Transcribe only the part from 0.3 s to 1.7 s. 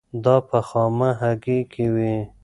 په خامه هګۍ